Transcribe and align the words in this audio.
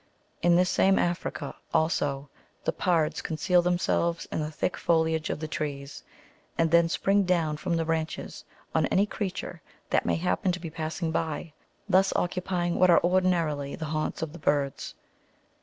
In 0.41 0.55
this 0.55 0.71
same 0.71 0.97
Africa, 0.97 1.53
also, 1.75 2.27
the 2.63 2.71
pards 2.71 3.21
conceal 3.21 3.61
themselves 3.61 4.25
in 4.31 4.39
the 4.39 4.49
thick 4.49 4.75
foliage 4.75 5.29
of 5.29 5.39
the 5.39 5.47
trees, 5.47 6.01
and 6.57 6.71
then 6.71 6.89
spring 6.89 7.21
down 7.21 7.55
from 7.57 7.75
the 7.77 7.85
branches 7.85 8.43
on 8.73 8.87
any 8.87 9.05
creature 9.05 9.61
that 9.91 10.03
may 10.07 10.15
happen 10.15 10.51
to 10.53 10.59
be 10.59 10.71
passing 10.71 11.11
by, 11.11 11.53
thus 11.87 12.13
occupying 12.15 12.79
what 12.79 12.89
are 12.89 13.03
ordinarily 13.03 13.75
the 13.75 13.85
haunts 13.93 14.23
of 14.23 14.33
the 14.33 14.39
birds. 14.39 14.95